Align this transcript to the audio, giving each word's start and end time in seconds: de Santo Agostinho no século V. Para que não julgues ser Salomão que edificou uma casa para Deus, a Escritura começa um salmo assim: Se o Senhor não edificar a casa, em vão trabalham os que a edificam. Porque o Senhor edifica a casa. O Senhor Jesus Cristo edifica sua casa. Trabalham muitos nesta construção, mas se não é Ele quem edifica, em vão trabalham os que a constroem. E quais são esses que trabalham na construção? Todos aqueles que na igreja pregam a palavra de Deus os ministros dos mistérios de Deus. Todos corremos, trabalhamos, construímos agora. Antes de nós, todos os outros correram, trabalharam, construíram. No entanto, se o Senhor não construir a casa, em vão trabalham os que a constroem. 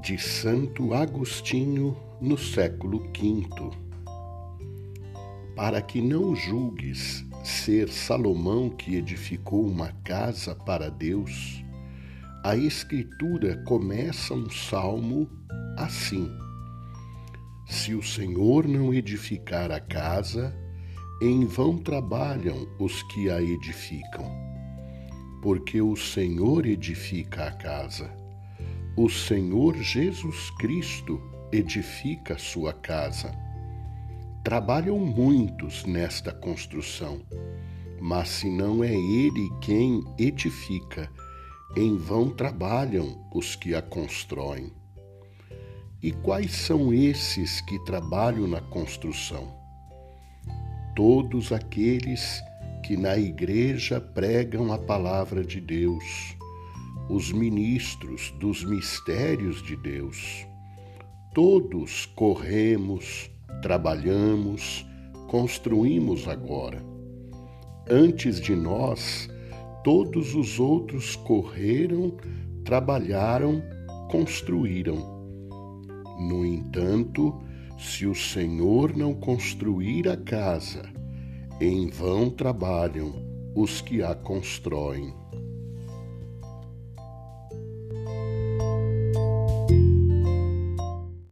de 0.00 0.16
Santo 0.16 0.94
Agostinho 0.94 1.94
no 2.22 2.38
século 2.38 3.00
V. 3.00 3.70
Para 5.54 5.82
que 5.82 6.00
não 6.00 6.34
julgues 6.34 7.22
ser 7.44 7.90
Salomão 7.90 8.70
que 8.70 8.96
edificou 8.96 9.66
uma 9.66 9.92
casa 10.02 10.54
para 10.54 10.90
Deus, 10.90 11.62
a 12.42 12.56
Escritura 12.56 13.62
começa 13.64 14.32
um 14.32 14.48
salmo 14.48 15.28
assim: 15.76 16.30
Se 17.66 17.94
o 17.94 18.02
Senhor 18.02 18.66
não 18.66 18.94
edificar 18.94 19.70
a 19.70 19.80
casa, 19.80 20.54
em 21.20 21.44
vão 21.44 21.76
trabalham 21.76 22.66
os 22.78 23.02
que 23.02 23.30
a 23.30 23.42
edificam. 23.42 24.24
Porque 25.42 25.82
o 25.82 25.94
Senhor 25.94 26.64
edifica 26.64 27.48
a 27.48 27.52
casa. 27.52 28.10
O 28.96 29.08
Senhor 29.08 29.76
Jesus 29.76 30.50
Cristo 30.58 31.22
edifica 31.52 32.36
sua 32.36 32.72
casa. 32.72 33.30
Trabalham 34.42 34.98
muitos 34.98 35.84
nesta 35.84 36.32
construção, 36.32 37.22
mas 38.00 38.28
se 38.28 38.50
não 38.50 38.82
é 38.82 38.92
Ele 38.92 39.48
quem 39.60 40.02
edifica, 40.18 41.08
em 41.76 41.96
vão 41.96 42.30
trabalham 42.30 43.24
os 43.32 43.54
que 43.54 43.76
a 43.76 43.80
constroem. 43.80 44.72
E 46.02 46.10
quais 46.10 46.52
são 46.52 46.92
esses 46.92 47.60
que 47.60 47.78
trabalham 47.84 48.48
na 48.48 48.60
construção? 48.60 49.54
Todos 50.96 51.52
aqueles 51.52 52.42
que 52.84 52.96
na 52.96 53.16
igreja 53.16 54.00
pregam 54.00 54.72
a 54.72 54.78
palavra 54.78 55.44
de 55.44 55.60
Deus 55.60 56.39
os 57.10 57.32
ministros 57.32 58.32
dos 58.38 58.64
mistérios 58.64 59.60
de 59.62 59.74
Deus. 59.74 60.46
Todos 61.34 62.06
corremos, 62.06 63.28
trabalhamos, 63.60 64.86
construímos 65.28 66.28
agora. 66.28 66.80
Antes 67.90 68.40
de 68.40 68.54
nós, 68.54 69.28
todos 69.82 70.36
os 70.36 70.60
outros 70.60 71.16
correram, 71.16 72.16
trabalharam, 72.64 73.60
construíram. 74.08 75.18
No 76.28 76.46
entanto, 76.46 77.42
se 77.76 78.06
o 78.06 78.14
Senhor 78.14 78.96
não 78.96 79.14
construir 79.14 80.08
a 80.08 80.16
casa, 80.16 80.88
em 81.60 81.88
vão 81.88 82.30
trabalham 82.30 83.12
os 83.56 83.80
que 83.80 84.00
a 84.00 84.14
constroem. 84.14 85.19